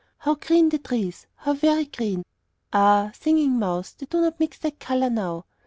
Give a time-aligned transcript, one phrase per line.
[0.17, 2.23] How green the trees how very green!
[2.73, 5.45] Ah, Singing Mouse, they do not mix that color now.